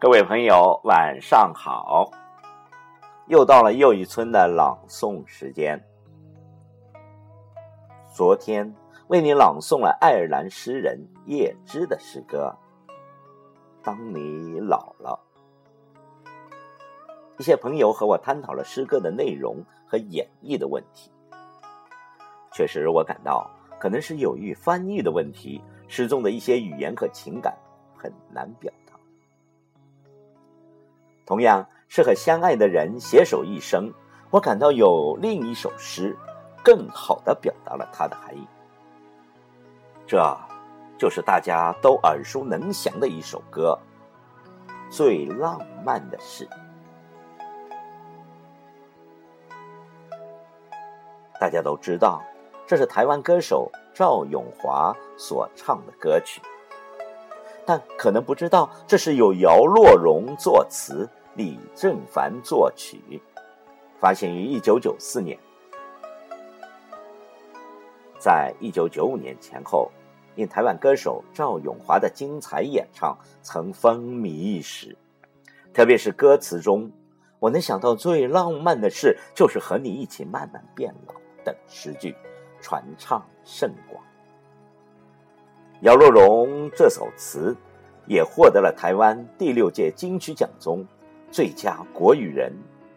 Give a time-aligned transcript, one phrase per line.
[0.00, 2.08] 各位朋友，晚上好！
[3.26, 5.84] 又到了又一村的朗诵时间。
[8.14, 8.72] 昨天
[9.08, 10.96] 为你朗诵了爱尔兰诗人
[11.26, 12.56] 叶芝的诗歌
[13.82, 15.18] 《当你老了》。
[17.36, 21.10] 一些朋友和我探讨了诗歌的内容和演绎的问题。
[22.52, 27.52] 确实，我感到可能是有意翻译的问题，诗中的一些语言和情感
[27.96, 28.72] 很难表。
[31.28, 33.92] 同样是和相爱的人携手一生，
[34.30, 36.16] 我感到有另一首诗，
[36.64, 38.48] 更好的表达了它的含义。
[40.06, 40.34] 这，
[40.96, 43.78] 就是大家都耳熟能详的一首歌，
[44.90, 46.46] 《最浪漫的事》。
[51.38, 52.22] 大家都知道，
[52.66, 56.40] 这是台湾歌手赵咏华所唱的歌曲，
[57.66, 61.06] 但可能不知道，这是由姚若龙作词。
[61.38, 63.00] 李正凡作曲，
[64.00, 65.38] 发行于一九九四年。
[68.18, 69.88] 在一九九五年前后，
[70.34, 74.96] 因台湾歌手赵咏华的精彩演唱，曾风靡一时。
[75.72, 76.90] 特别是歌词中，
[77.38, 81.14] 我能想到最浪漫的事，就是和你一起慢慢变老
[81.44, 82.16] 等诗句，
[82.60, 84.02] 传唱甚广。
[85.82, 87.56] 姚若龙这首词，
[88.08, 90.84] 也获得了台湾第六届金曲奖中。
[91.30, 92.52] 最佳国语人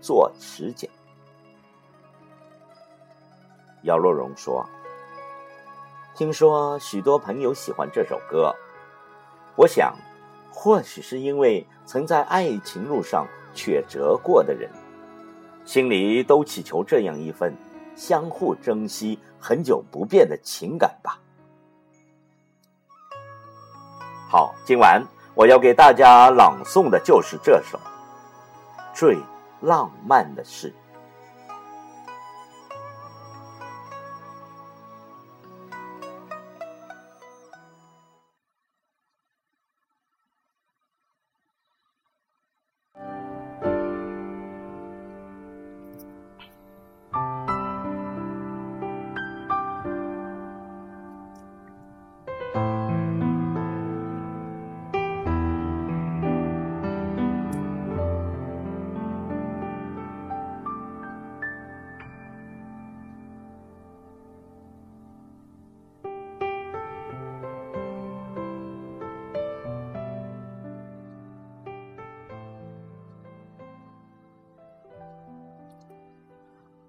[0.00, 0.90] 作词奖。
[3.82, 4.68] 姚若荣说
[6.16, 8.52] ：“听说许多朋友喜欢这首歌，
[9.54, 9.94] 我想，
[10.50, 14.68] 或许是因为曾在爱情路上曲折过的人，
[15.64, 17.54] 心里都祈求这样一份
[17.94, 21.20] 相互珍惜、很久不变的情感吧。”
[24.28, 25.00] 好，今晚
[25.36, 27.78] 我要给大家朗诵的就是这首。
[28.96, 29.18] 最
[29.60, 30.72] 浪漫的事。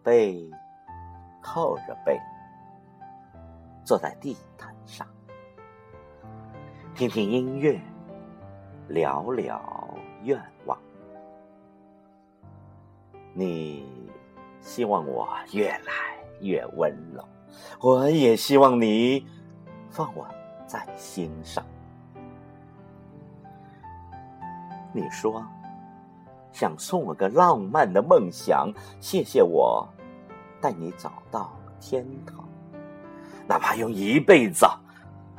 [0.07, 0.49] 背
[1.41, 2.17] 靠着背，
[3.83, 5.05] 坐在地毯上，
[6.95, 7.77] 听听音乐，
[8.87, 9.61] 聊聊
[10.23, 10.79] 愿望。
[13.33, 13.85] 你
[14.61, 15.91] 希望我越来
[16.39, 17.21] 越温柔，
[17.81, 19.27] 我也希望你
[19.89, 20.25] 放我
[20.65, 21.61] 在心上。
[24.93, 25.45] 你说
[26.53, 29.85] 想送我个浪漫的梦想，谢谢我。
[30.61, 32.47] 带你找到天堂，
[33.47, 34.65] 哪怕用一辈子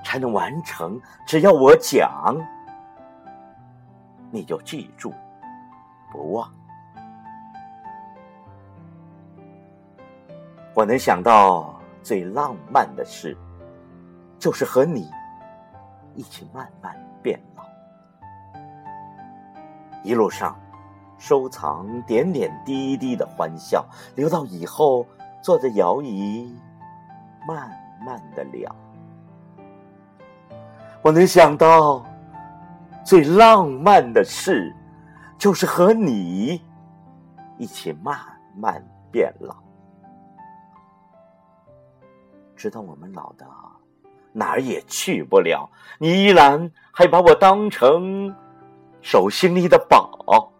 [0.05, 2.37] 才能完成，只要我讲，
[4.31, 5.13] 你就记住
[6.13, 6.51] 不忘。
[10.75, 13.37] 我能想到最浪漫的事，
[14.39, 15.11] 就是和你
[16.15, 17.65] 一起慢慢变老，
[20.05, 20.57] 一路上。
[21.19, 23.85] 收藏点点滴滴的欢笑，
[24.15, 25.05] 留到以后
[25.43, 26.57] 坐着摇椅
[27.47, 27.71] 慢
[28.07, 28.75] 慢的聊。
[31.03, 32.05] 我能想到
[33.05, 34.75] 最浪漫的事，
[35.37, 36.63] 就是和你
[37.57, 38.17] 一起慢
[38.57, 39.57] 慢变老，
[42.55, 43.47] 直到我们老的
[44.33, 45.69] 哪儿也去不了，
[45.99, 48.35] 你依然还把我当成
[49.01, 50.53] 手心里的宝。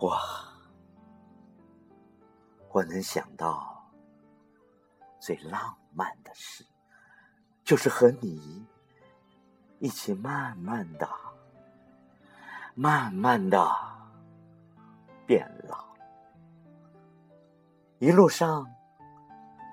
[0.00, 0.18] 我，
[2.72, 3.84] 我能想到
[5.18, 6.64] 最浪漫的事，
[7.62, 8.66] 就是和你
[9.78, 11.06] 一起慢慢的、
[12.74, 13.70] 慢慢的
[15.26, 15.84] 变老，
[17.98, 18.66] 一路上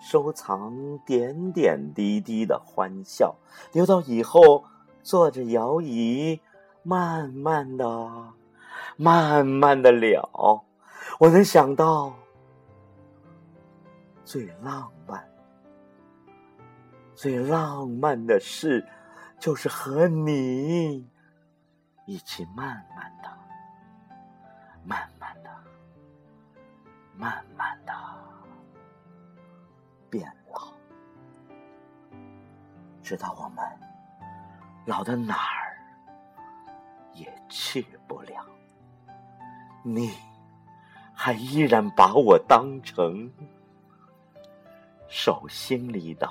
[0.02, 3.38] 收藏点点滴滴的欢笑，
[3.72, 4.66] 留到以后
[5.02, 6.42] 坐着摇椅。
[6.84, 7.86] 慢慢的，
[8.98, 10.66] 慢慢的了。
[11.20, 12.14] 我能想到
[14.26, 15.28] 最浪漫、
[17.16, 18.86] 最浪漫的事，
[19.40, 21.10] 就是和你
[22.06, 23.30] 一起慢慢的、
[24.84, 25.50] 慢慢的、
[27.16, 27.94] 慢慢的
[30.10, 30.74] 变老，
[33.02, 33.66] 直到我们
[34.86, 35.78] 老到哪儿
[37.14, 38.46] 也去不了。
[39.96, 40.28] 你。
[41.20, 43.28] 还依然把我当成
[45.08, 46.30] 手心里的。